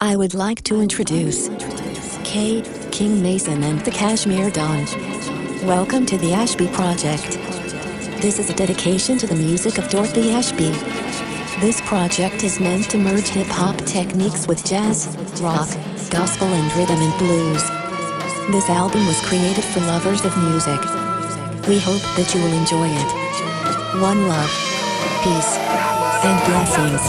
[0.00, 1.48] I would like to introduce
[2.22, 4.84] Kate, King Mason, and the Kashmere Don.
[5.66, 7.38] Welcome to the Ashby Project.
[8.20, 10.70] This is a dedication to the music of Dorothy Ashby.
[11.60, 15.06] This project is meant to merge hip hop techniques with jazz,
[15.40, 15.68] rock,
[16.10, 17.62] gospel, and rhythm and blues.
[18.50, 20.80] This album was created for lovers of music.
[21.66, 24.02] We hope that you will enjoy it.
[24.02, 24.69] One love,
[25.22, 25.52] peace,
[26.24, 27.04] and blessings.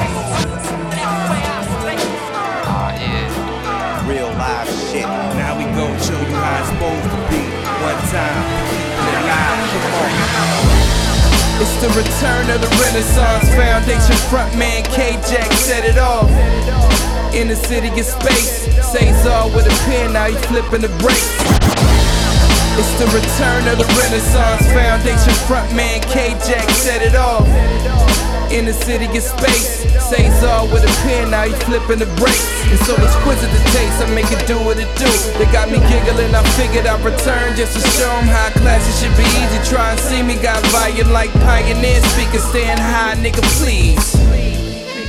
[2.67, 4.07] Oh yeah.
[4.07, 5.07] Real live shit.
[5.39, 7.43] Now we gon' show you how it's supposed to be.
[7.79, 8.43] One time.
[8.99, 9.71] Live.
[9.71, 10.11] Come on.
[11.61, 16.29] It's the return of the Renaissance Foundation frontman K Jack set it off.
[17.33, 21.60] In the city of space, says all with a pen, now he flipping the brakes.
[22.79, 27.47] It's the return of the Renaissance Foundation frontman K Jack set it off.
[28.51, 32.43] In the city of space, says all with a pen, now he flipping the brakes.
[32.67, 35.07] It's so exquisite the taste, I make it do what it do.
[35.39, 38.95] They got me giggling, I figured I'd return just to show them how class it
[38.99, 39.59] should be easy.
[39.71, 44.15] Try and see me, got volume like Pioneer speakers, stand high, nigga, please.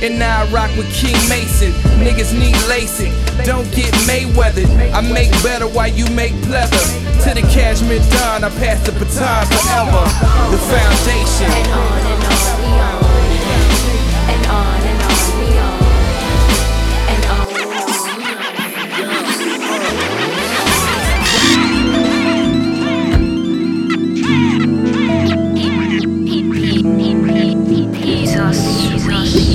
[0.03, 1.71] And now I rock with King Mason.
[2.03, 3.13] Niggas need lacing.
[3.45, 4.67] Don't get Mayweather.
[4.91, 7.12] I make better while you make pleather.
[7.33, 10.05] To the Kashmere Don, I pass the baton forever.
[10.51, 11.49] The foundation.
[11.49, 13.01] And on and on we on.
[14.29, 15.81] And on and on we on.
[17.09, 18.53] And on and on we on.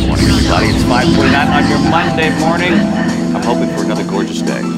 [0.09, 0.67] Morning, everybody.
[0.67, 2.75] It's 5:49 on your Monday morning.
[2.75, 3.97] I'm hoping for another gorgeous day.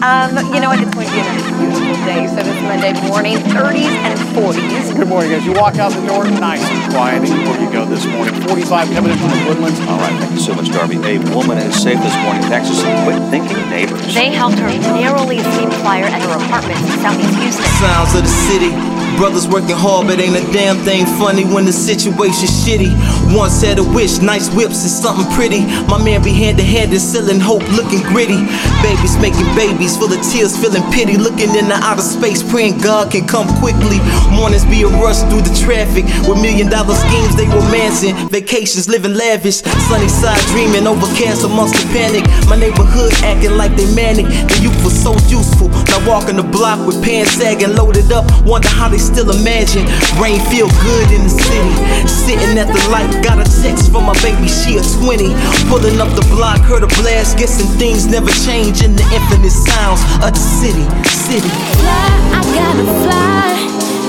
[0.00, 0.80] Um, you know what?
[0.80, 2.24] It's going to be another beautiful day.
[2.24, 4.96] So this Monday morning, 30s and 40s.
[4.96, 5.44] Good morning, guys.
[5.44, 8.32] You walk out the door nice and quiet before you go this morning.
[8.48, 9.76] 45 coming in from the woodlands.
[9.92, 10.96] All right, thank you so much, Darby.
[11.04, 12.40] A woman is safe this morning.
[12.48, 12.80] Texas.
[13.04, 14.14] Quit thinking neighbors.
[14.16, 17.68] They helped her narrowly escape fire at her apartment in southeast Houston.
[17.84, 18.72] Sounds of the city.
[19.20, 22.88] Brothers working hard, but ain't a damn thing funny when the situation's shitty.
[23.36, 25.66] Once had a wish, nice whips is something pretty.
[25.92, 28.48] My man be hand to hand and selling hope, looking gritty.
[28.82, 31.20] Babies making babies, full of tears, feeling pity.
[31.20, 34.00] Looking into outer space, praying God can come quickly.
[34.32, 36.08] Mornings be a rush through the traffic.
[36.24, 38.16] With million dollar schemes, they romancing.
[38.32, 39.60] Vacations, living lavish.
[39.60, 42.24] Sunny side dreaming, overcast amongst the panic.
[42.48, 44.24] My neighborhood acting like they manic.
[44.48, 45.68] The youth was so useful.
[45.92, 48.24] Now walking the block with pants sagging, loaded up.
[48.48, 49.84] Wonder how they still imagine.
[50.16, 51.72] Rain feel good in the city.
[52.08, 55.36] Sitting at the light, got a text from my baby, she a 20.
[55.68, 60.00] Pulling up the block, heard a blast, guessing things never change in the infinite sounds
[60.22, 60.86] of the city.
[61.10, 61.48] City.
[61.82, 63.50] Fly, I gotta fly.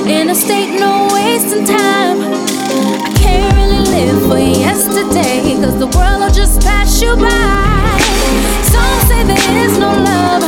[0.07, 2.21] In a state, no wasting time.
[3.01, 7.97] I can't really live for yesterday, cause the world will just pass you by.
[8.69, 10.43] Some say there is no love.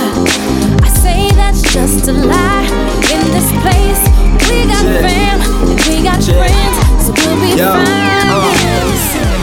[0.84, 2.70] I say that's just a lie.
[3.12, 4.02] In this place,
[4.48, 5.08] we got Yeah.
[5.08, 6.38] fam, and we got Yeah.
[6.38, 8.30] friends, so we'll be Yo, fine.
[8.30, 9.43] uh.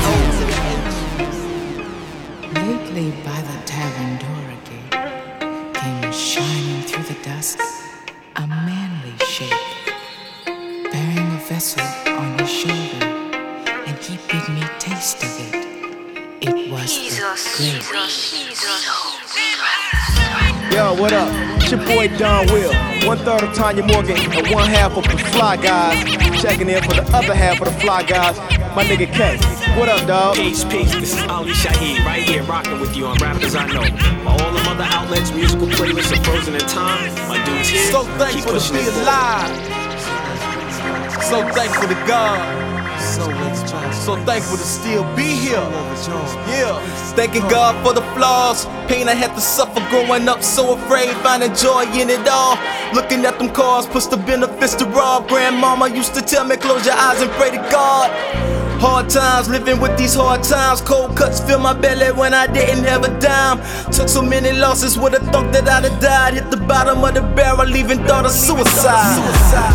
[21.73, 23.07] It's your boy Donwill.
[23.07, 26.03] One third of Tanya Morgan and one half of the Fly Guys.
[26.43, 28.37] Checking in for the other half of the Fly Guys.
[28.75, 29.39] My nigga K.
[29.79, 30.35] What up, dog?
[30.35, 30.93] Peace, peace.
[30.93, 33.87] This is Ali Shaheed right here rocking with you on Rappers I Know.
[34.29, 37.15] All the other outlets, musical playlists are frozen in time.
[37.29, 37.85] My dudes here.
[37.93, 39.55] So keep thankful to pushing be alive.
[41.23, 42.60] So thankful to God.
[43.11, 45.59] So thankful to still be here.
[46.47, 46.79] Yeah.
[47.17, 48.67] Thanking God for the flaws.
[48.87, 52.57] Pain I had to suffer growing up, so afraid, finding joy in it all.
[52.95, 55.29] Looking at them cars, push the benefits to rob.
[55.29, 58.50] Grandmama used to tell me, close your eyes and pray to God.
[58.81, 60.81] Hard times, living with these hard times.
[60.81, 63.61] Cold cuts fill my belly when I didn't have a dime.
[63.93, 66.33] Took so many losses, would've thought that I'd have died.
[66.33, 69.21] Hit the bottom of the barrel, even thought of suicide.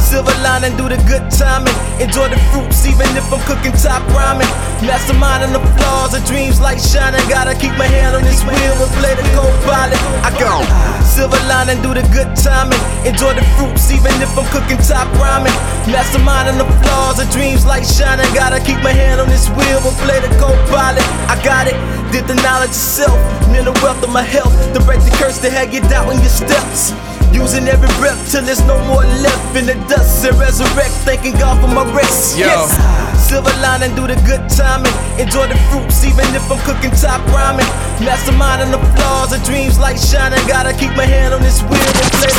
[0.01, 1.77] Silver lining, do the good timing.
[2.01, 4.49] Enjoy the fruits, even if I'm cooking top ramen.
[4.81, 7.21] Masterminding the flaws of dreams like shining.
[7.29, 10.01] Gotta keep my hand on this wheel and play the co-pilot.
[10.25, 10.65] I go.
[11.05, 12.81] Silver lining, do the good timing.
[13.05, 15.53] Enjoy the fruits, even if I'm cooking top ramen.
[15.85, 18.25] Masterminding the flaws of dreams like shining.
[18.33, 21.05] Gotta keep my hand on this wheel and play the co-pilot.
[21.29, 21.77] I got it.
[22.11, 23.17] Did the knowledge of self,
[23.53, 24.53] mental wealth of my health.
[24.73, 26.93] To break the curse that had you doubting your steps.
[27.33, 30.93] Using every breath till there's no more left in the dust and resurrect.
[31.03, 32.37] Thanking God for my rest.
[32.39, 32.47] Yo.
[32.47, 32.73] Yes.
[33.27, 34.93] Silver lining, do the good timing.
[35.19, 37.67] Enjoy the fruits, even if I'm cooking top rhyming.
[37.99, 40.39] Mastermind on the flaws of dreams like shining.
[40.47, 42.34] Gotta keep my hand on this wheel and play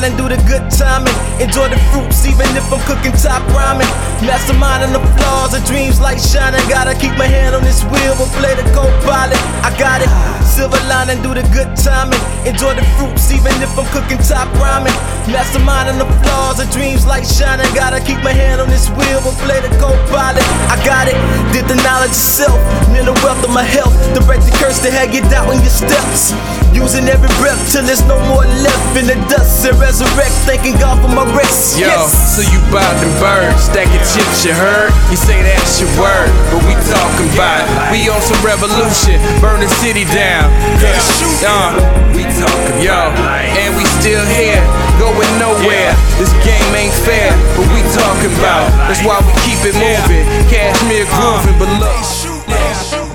[0.00, 1.12] Silver lining, do the good timing.
[1.40, 3.88] Enjoy the fruits, even if I'm cooking top rhyming.
[4.24, 6.60] Masterminding the flaws of dreams like shining.
[6.68, 9.36] Gotta keep my hand on this wheel and play the co-pilot.
[9.60, 10.08] I got it.
[10.44, 12.20] Silver lining, do the good timing.
[12.48, 14.96] Enjoy the fruits, even if I'm cooking top rhyming.
[15.28, 17.68] Masterminding the flaws of dreams like shining.
[17.76, 20.44] Gotta keep my hand on this wheel and play the co-pilot.
[20.72, 21.16] I got it.
[21.52, 22.56] Did the knowledge of self,
[22.88, 23.92] near the wealth of my health.
[24.16, 26.32] To break the curse that had you doubting your steps.
[26.72, 30.30] Using every breath till there's no more left in the dust and resurrect.
[30.46, 31.74] Thanking God for my rest.
[31.74, 32.14] Yo, Yes.
[32.38, 34.94] so you bout them birds, stacking chips, you heard?
[35.10, 37.68] You say that's your word, but we talking about it.
[37.90, 40.46] We on some revolution, burn the city down.
[40.78, 40.94] Yeah,
[41.42, 41.74] uh,
[42.14, 43.10] we talking Yo,
[43.58, 44.62] and we still here,
[45.02, 45.90] going nowhere.
[46.22, 48.70] This game ain't fair, but we talking about.
[48.86, 50.24] That's why we keep it moving.
[50.46, 53.09] Kashmere grooving, but look.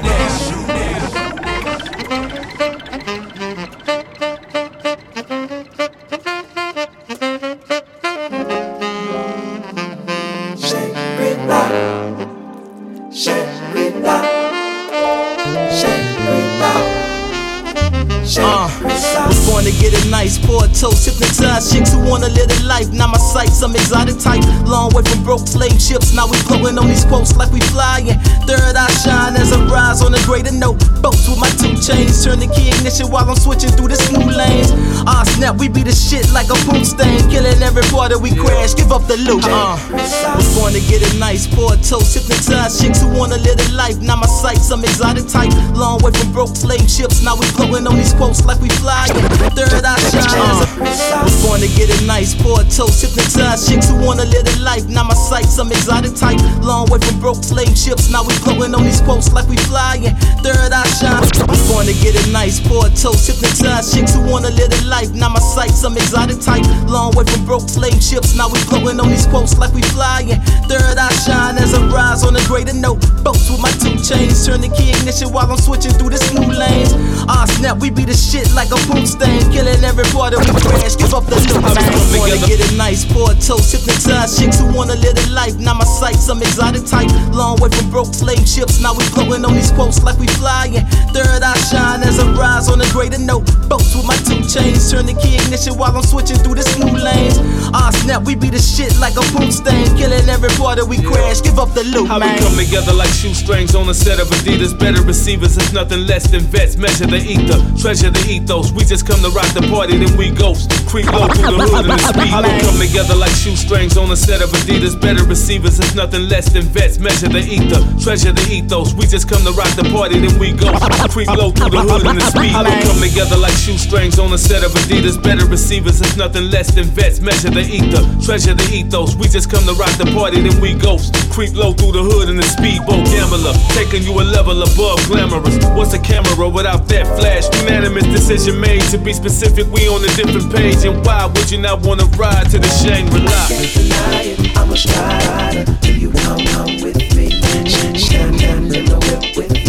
[27.95, 28.19] Flying.
[28.45, 30.77] Third eye shine as I rise on a greater note.
[31.01, 34.29] Boats with my two chains, turn the key ignition while I'm switching through the new
[34.29, 34.69] lanes.
[35.07, 38.35] Ah snap, we be the shit like a poop stain, killing every part that we
[38.35, 38.73] crash.
[38.75, 39.43] Give up the loot.
[39.45, 43.57] Uh, was born to get it nice, pour a toast, hypnotize chicks who wanna live
[43.57, 43.97] a life.
[44.01, 47.25] Now my sight, some exotic type, long way from broke slave ships.
[47.25, 49.13] Now we floating on these quotes like we flying.
[49.57, 53.65] Third eye shine as I was born to get it nice, pour a toast, hypnotize
[53.65, 54.85] chicks who wanna live a life.
[54.85, 57.84] Now my sight, some exotic type, long way from broke slave ships.
[57.85, 60.09] Now we floating on these quotes like we flying.
[60.41, 61.21] Third eye shine.
[61.45, 64.81] Was born to get it nice, pour a toast, hypnotize chicks who wanna live a
[64.89, 65.13] life.
[65.13, 68.33] Now my sight, some exotic type, long way from broke slave ships.
[68.33, 70.33] Now we floating on these quotes like we flying.
[70.65, 73.05] Third eye shine as I rise on a greater note.
[73.21, 76.41] Boats with my two chains, turn the key ignition while I'm switching through this new
[76.41, 76.89] lanes.
[77.29, 80.49] Ah snap, we be the shit like a poop stain, killing every part that we
[80.57, 80.97] crash.
[80.97, 82.17] Give up the loot, man.
[82.17, 85.53] Wanna get it nice, pour a toast, hypnotize chicks who wanna live a life.
[85.61, 88.79] Now my sight, some exotic type, long way from broke slave ships.
[88.81, 90.79] Now we floating on these quotes like we flying.
[91.11, 93.45] Third eye shine as I rise on a greater note.
[93.67, 96.91] Boats with my two chains, turn the key ignition while I'm switching through this new
[96.91, 97.37] lanes.
[97.73, 101.01] Ah snap, we be the shit like a poop stain, killing every part that we
[101.01, 101.41] crash.
[101.41, 102.35] Give up the loot, How man.
[102.35, 104.77] we come together like shoestrings on a set of Adidas.
[104.77, 106.77] Better receivers, it's nothing less than vets.
[106.77, 108.71] Measure the ether, treasure the ethos.
[108.71, 110.69] We just come to rock the party, then we ghost.
[110.85, 112.29] Creep low through the hood and the speed.
[112.29, 114.93] How we come together like shoestrings on a set of Adidas.
[114.99, 116.99] Better receivers, it's nothing less than vets.
[116.99, 117.64] Measure the ether,
[117.99, 118.93] treasure the ethos.
[118.93, 120.71] We just come to rock the party, then we go.
[121.09, 122.53] Creep low through the hood and the speed.
[122.53, 125.21] We come together like shoestrings on a set of Adidas.
[125.21, 127.19] Better receivers, it's nothing less than vets.
[127.19, 129.15] Measure the ether, treasure the ethos.
[129.15, 131.13] We just come to rock the party, then we ghost.
[131.31, 133.53] Creep low through the hood in the speedboat gambler.
[133.73, 135.57] Taking you a level above glamorous.
[135.75, 137.49] What's a camera without that flash?
[137.63, 139.65] Unanimous decision made to be specific.
[139.71, 140.83] We on a different page.
[140.85, 144.61] And why would you not wanna ride to the Shangri-La?
[144.61, 145.65] I'm a strider.
[145.81, 147.54] Do you come, come with me?
[147.63, 148.99] Stand down in the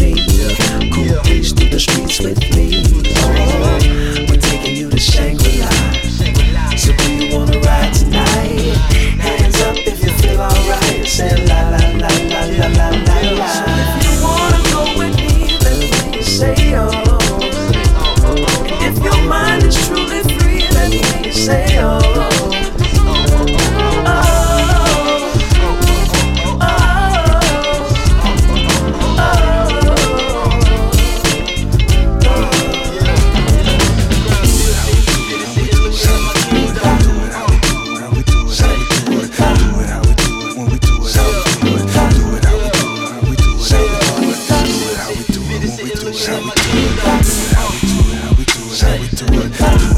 [0.00, 0.14] me.
[0.90, 2.55] Cool breeze through the streets with me.
[2.55, 2.55] Oh,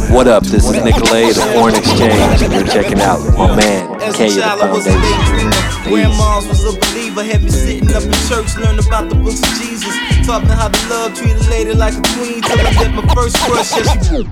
[0.08, 0.42] What up?
[0.44, 4.28] This is Nicolay, the Foreign Exchange, and you're checking out my man, As K a
[4.28, 5.92] of the child, I was a Foundation.
[5.92, 9.52] Grandma's was a believer, had me sitting up in church, learning about the books of
[9.60, 9.92] Jesus.
[10.24, 12.40] Taught me how to love, treat a lady like a queen.
[12.40, 13.76] Till I met my first crush.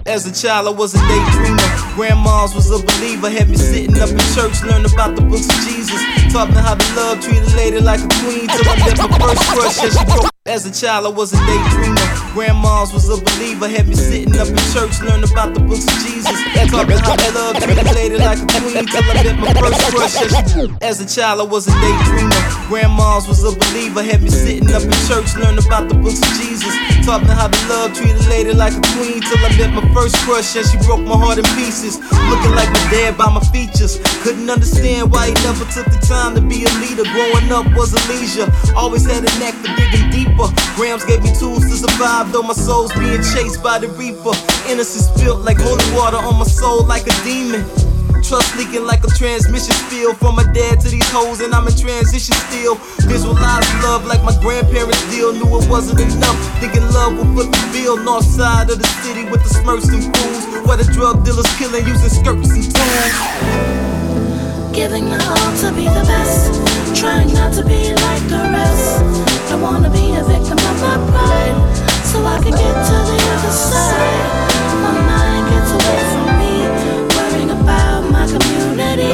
[0.06, 1.68] As, a child, I was a daydreamer.
[1.96, 5.60] Grandma's was a believer, had me sitting up in church, learning about the books of
[5.68, 6.00] Jesus.
[6.32, 8.48] Taught me how to love, treat a lady like a queen.
[8.48, 9.84] Till I met my first crush.
[9.84, 12.32] As she broke As a child, I was a daydreamer.
[12.32, 13.68] Grandma's was a believer.
[13.68, 16.32] Had me sitting up in church, learning about the books of Jesus.
[16.72, 17.12] Talking how.
[20.80, 22.68] As a child, I was a daydreamer.
[22.68, 24.02] Grandma's was a believer.
[24.02, 26.72] Had me sitting up in church, learning about the books of Jesus.
[27.04, 29.84] Taught me how to love, treat a lady like a queen till I met my
[29.92, 30.56] first crush.
[30.56, 32.00] And she broke my heart in pieces.
[32.32, 34.00] Looking like my dad by my features.
[34.24, 37.04] Couldn't understand why he never took the time to be a leader.
[37.12, 38.48] Growing up was a leisure.
[38.72, 40.76] Always had a knack for digging deep reaper.
[40.76, 44.32] Grams gave me tools to survive, though my soul's being chased by the reaper.
[44.68, 47.64] Innocence spilled like holy water on my soul, like a demon.
[48.22, 51.76] Trust leaking like a transmission spill from my dad to these hoes, and I'm in
[51.76, 52.74] transition still.
[53.06, 55.32] Visualize love like my grandparents deal.
[55.32, 57.96] Knew it wasn't enough, thinking love would put the bill.
[58.02, 61.86] North side of the city with the smurfs and fools, where the drug dealers killing
[61.86, 63.14] using skirts and tools.
[64.74, 66.52] Giving my all to be the best,
[66.96, 69.04] trying not to be like the rest.
[69.50, 71.56] Don't wanna be a victim of my pride,
[72.08, 74.24] so I can get to the other side.
[74.80, 76.54] My mind gets away from me,
[77.14, 79.12] worrying about my community.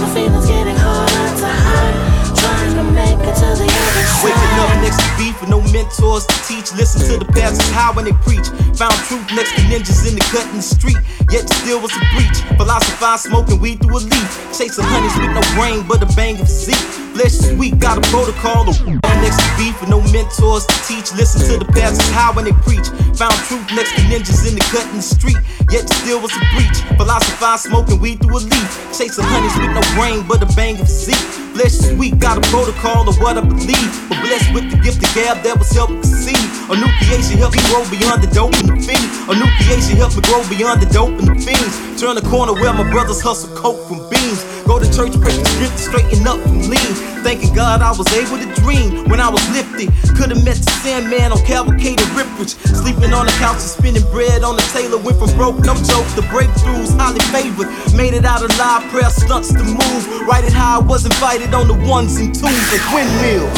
[0.00, 1.96] My feelings getting harder to hide,
[2.38, 4.24] trying to make it to the other side.
[4.24, 6.70] Waking up next to with no mentors to teach.
[6.78, 8.46] Listen to the pastors how when they preach.
[8.78, 10.96] Found truth next to ninjas in the cut in the street.
[11.34, 12.38] Yet still was a breach.
[12.54, 14.30] Philosophize smoking weed through a leaf.
[14.54, 16.78] Chasing honeys with no brain but a bang of zeke.
[17.18, 18.64] Flesh is weak, got a protocol.
[18.70, 21.10] The next to beef with no mentors to teach.
[21.18, 22.86] Listen to the pastors how when they preach.
[23.18, 25.42] Found truth next to ninjas in the cut in the street.
[25.74, 26.78] Yet still was a breach.
[26.94, 28.70] Philosophize smoking weed through a leaf.
[28.94, 31.41] Chasing honeys with no brain but a bang of zeke.
[31.52, 33.92] Flesh is weak, got a protocol of what I believe.
[34.08, 36.32] But blessed with the gift of gab that was helping see.
[36.72, 39.04] A new creation helped me grow beyond the dope and the fiend.
[39.28, 41.74] A new creation helped me grow beyond the dope and the fiends.
[42.00, 44.42] Turn the corner where my brothers hustle coke from beans.
[44.64, 46.92] Go to church, break the strength, straighten up from lean.
[47.22, 49.90] Thanking God I was able to dream when I was lifted.
[50.16, 52.54] Could've met the Sandman on Cavalcade and Ripridge.
[52.74, 54.98] Sleeping on the couch and spinning bread on the tailor.
[54.98, 57.70] Went from broke, no joke, the breakthroughs, highly favored.
[57.94, 60.02] Made it out alive, prayer stunts to move.
[60.26, 63.54] Right it how I was invited on the ones and twos like windmills.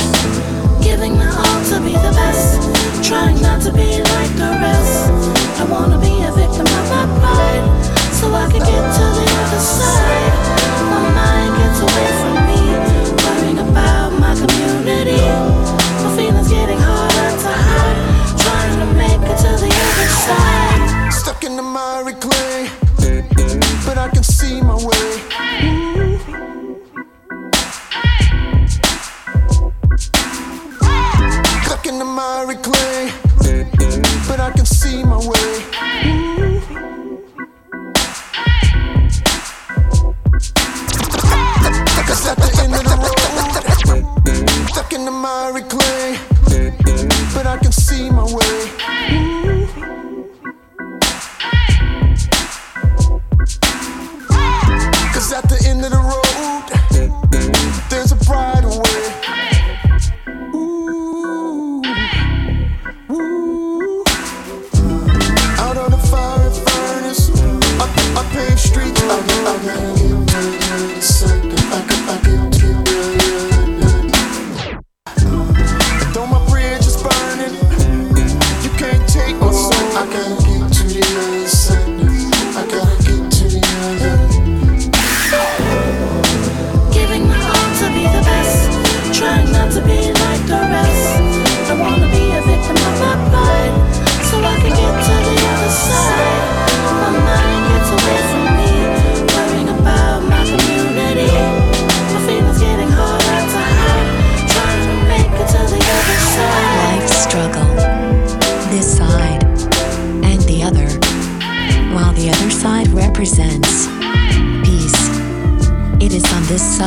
[0.85, 2.61] Giving my all to be the best,
[3.07, 5.34] trying not to be like the rest.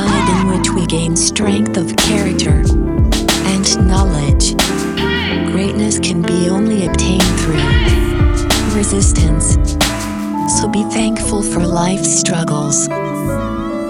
[0.07, 2.63] In which we gain strength of character
[3.53, 4.55] and knowledge.
[5.51, 7.57] Greatness can be only obtained through
[8.75, 9.55] resistance.
[10.59, 12.87] So be thankful for life's struggles.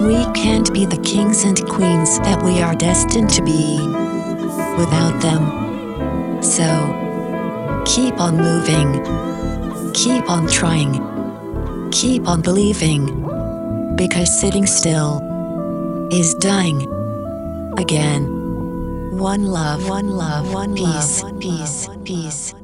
[0.00, 3.78] We can't be the kings and queens that we are destined to be
[4.76, 6.42] without them.
[6.42, 6.66] So,
[7.84, 9.02] keep on moving,
[9.92, 13.06] keep on trying, keep on believing,
[13.96, 15.37] because sitting still
[16.10, 16.82] is dying
[17.78, 18.26] again.
[19.18, 22.54] One love, one love, one peace, One peace, One peace.